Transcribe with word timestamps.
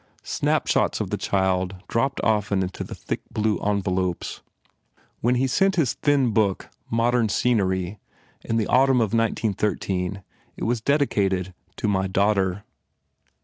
Snapshots 0.23 0.99
of 0.99 1.11
the 1.11 1.15
child 1.17 1.75
dropped 1.87 2.19
often 2.23 2.67
from 2.67 2.85
the 2.87 2.95
thick 2.95 3.21
blue 3.29 3.59
envelopes. 3.59 4.41
When 5.19 5.35
he 5.35 5.45
sent 5.45 5.75
his 5.75 5.93
thin 5.93 6.31
book, 6.31 6.71
"Modern 6.89 7.29
Scenery" 7.29 7.99
in 8.43 8.57
the 8.57 8.65
autumn 8.65 8.97
of 8.99 9.13
1913 9.13 10.23
it 10.57 10.63
was 10.63 10.81
dedicated, 10.81 11.53
"To 11.75 11.87
my 11.87 12.07
Daughter." 12.07 12.63